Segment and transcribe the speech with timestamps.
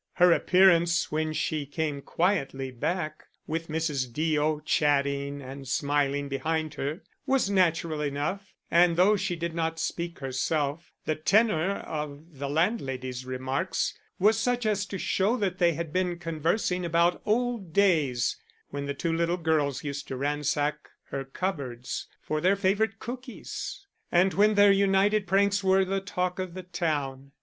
[0.13, 4.11] Her appearance when she came quietly back, with Mrs.
[4.11, 10.17] Deo chatting and smiling behind her, was natural enough, and though she did not speak
[10.17, 15.93] herself, the tenor of the landlady's remarks was such as to show that they had
[15.93, 18.37] been conversing about old days
[18.71, 24.33] when the two little girls used to ransack her cupboards for their favorite cookies, and
[24.33, 27.33] when their united pranks were the talk of the town.